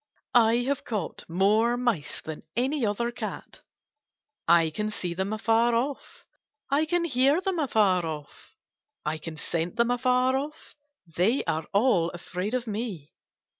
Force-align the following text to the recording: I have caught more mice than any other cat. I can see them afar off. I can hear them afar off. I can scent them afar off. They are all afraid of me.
I 0.33 0.63
have 0.65 0.83
caught 0.83 1.25
more 1.29 1.77
mice 1.77 2.21
than 2.21 2.41
any 2.55 2.83
other 2.83 3.11
cat. 3.11 3.61
I 4.47 4.71
can 4.71 4.89
see 4.89 5.13
them 5.13 5.31
afar 5.31 5.75
off. 5.75 6.25
I 6.71 6.85
can 6.85 7.03
hear 7.03 7.39
them 7.39 7.59
afar 7.59 8.03
off. 8.03 8.55
I 9.05 9.19
can 9.19 9.37
scent 9.37 9.75
them 9.75 9.91
afar 9.91 10.35
off. 10.35 10.73
They 11.05 11.43
are 11.43 11.67
all 11.71 12.09
afraid 12.09 12.55
of 12.55 12.65
me. 12.65 13.13